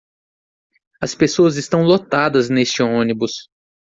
[0.99, 3.47] As pessoas estão lotadas neste ônibus.